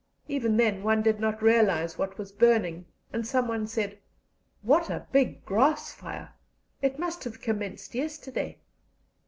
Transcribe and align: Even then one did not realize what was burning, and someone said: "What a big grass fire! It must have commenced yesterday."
Even 0.27 0.57
then 0.57 0.81
one 0.81 1.03
did 1.03 1.19
not 1.19 1.43
realize 1.43 1.95
what 1.95 2.17
was 2.17 2.31
burning, 2.31 2.87
and 3.13 3.27
someone 3.27 3.67
said: 3.67 3.99
"What 4.63 4.89
a 4.89 5.05
big 5.11 5.45
grass 5.45 5.93
fire! 5.93 6.33
It 6.81 6.97
must 6.97 7.23
have 7.23 7.39
commenced 7.39 7.93
yesterday." 7.93 8.57